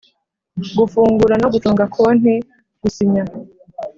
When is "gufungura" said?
0.77-1.35